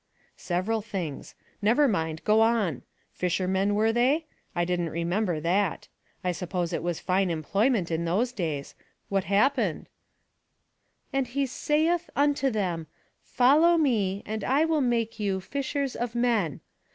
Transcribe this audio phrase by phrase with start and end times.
[0.51, 1.35] "Several things.
[1.61, 2.81] Never mind; go on.
[3.13, 4.25] Fish ermen, were they?
[4.55, 5.89] I didn't remember that.
[6.23, 8.73] I suppose it was fine employment in those days.
[9.09, 9.89] What happened?"
[11.13, 12.87] "'And he saith unto them:
[13.21, 16.61] Follow me, and I will make you fishers of men.'